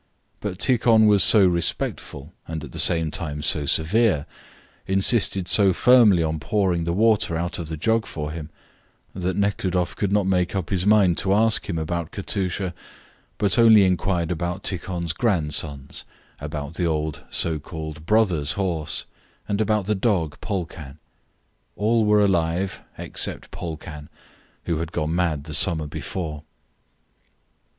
But 0.39 0.57
Tikhon 0.57 1.05
was 1.05 1.23
so 1.23 1.45
respectful 1.45 2.33
and 2.47 2.63
at 2.63 2.71
the 2.71 2.79
same 2.79 3.11
time 3.11 3.43
so 3.43 3.67
severe, 3.67 4.25
insisted 4.87 5.47
so 5.47 5.73
firmly 5.73 6.23
on 6.23 6.39
pouring 6.39 6.85
the 6.85 6.91
water 6.91 7.37
out 7.37 7.59
of 7.59 7.67
the 7.69 7.77
jug 7.77 8.07
for 8.07 8.31
him, 8.31 8.49
that 9.13 9.35
Nekhludoff 9.37 9.95
could 9.95 10.11
not 10.11 10.25
make 10.25 10.55
up 10.55 10.71
his 10.71 10.87
mind 10.87 11.19
to 11.19 11.35
ask 11.35 11.69
him 11.69 11.77
about 11.77 12.09
Katusha, 12.09 12.73
but 13.37 13.59
only 13.59 13.83
inquired 13.83 14.31
about 14.31 14.63
Tikhon's 14.63 15.13
grandsons, 15.13 16.03
about 16.39 16.73
the 16.73 16.85
old 16.85 17.21
so 17.29 17.59
called 17.59 18.07
"brother's" 18.07 18.53
horse, 18.53 19.05
and 19.47 19.61
about 19.61 19.85
the 19.85 19.93
dog 19.93 20.41
Polkan. 20.41 20.97
All 21.75 22.05
were 22.05 22.21
alive 22.25 22.81
except 22.97 23.51
Polkan, 23.51 24.09
who 24.63 24.77
had 24.77 24.91
gone 24.93 25.13
mad 25.13 25.43
the 25.43 25.53
summer 25.53 25.85
before. 25.85 26.41